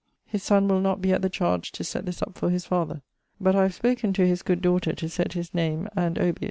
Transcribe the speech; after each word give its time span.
His 0.25 0.41
sonne 0.41 0.67
will 0.67 0.79
not 0.79 0.99
be 0.99 1.11
at 1.13 1.21
the 1.21 1.29
chardge 1.29 1.69
to 1.73 1.83
sett 1.83 2.07
this 2.07 2.23
up 2.23 2.35
for 2.35 2.49
his 2.49 2.65
father. 2.65 3.03
But 3.39 3.55
I 3.55 3.61
have 3.61 3.75
spoken 3.75 4.13
to 4.13 4.25
his 4.25 4.41
good 4.41 4.59
daughter 4.63 4.93
to 4.93 5.07
sett 5.07 5.33
his 5.33 5.53
name 5.53 5.87
and 5.95 6.15
obiit. 6.17 6.37